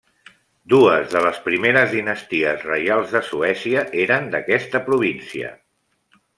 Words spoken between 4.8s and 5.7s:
província.